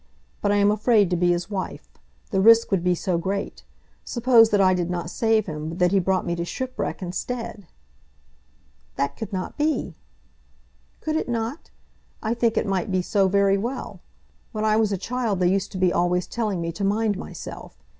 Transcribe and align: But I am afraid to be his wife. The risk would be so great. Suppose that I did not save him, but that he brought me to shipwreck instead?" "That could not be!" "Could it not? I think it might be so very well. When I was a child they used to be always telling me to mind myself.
But 0.41 0.51
I 0.51 0.55
am 0.55 0.71
afraid 0.71 1.11
to 1.11 1.15
be 1.15 1.29
his 1.31 1.51
wife. 1.51 1.87
The 2.31 2.41
risk 2.41 2.71
would 2.71 2.83
be 2.83 2.95
so 2.95 3.19
great. 3.19 3.63
Suppose 4.03 4.49
that 4.49 4.59
I 4.59 4.73
did 4.73 4.89
not 4.89 5.11
save 5.11 5.45
him, 5.45 5.69
but 5.69 5.77
that 5.77 5.91
he 5.91 5.99
brought 5.99 6.25
me 6.25 6.35
to 6.37 6.43
shipwreck 6.43 7.03
instead?" 7.03 7.67
"That 8.95 9.15
could 9.15 9.31
not 9.31 9.59
be!" 9.59 9.93
"Could 11.01 11.17
it 11.17 11.29
not? 11.29 11.69
I 12.19 12.33
think 12.33 12.57
it 12.57 12.65
might 12.65 12.89
be 12.89 13.03
so 13.03 13.27
very 13.27 13.59
well. 13.59 13.99
When 14.53 14.65
I 14.65 14.75
was 14.75 14.91
a 14.91 14.97
child 14.97 15.39
they 15.39 15.51
used 15.51 15.71
to 15.73 15.77
be 15.77 15.93
always 15.93 16.25
telling 16.25 16.61
me 16.61 16.71
to 16.71 16.83
mind 16.83 17.15
myself. 17.15 17.77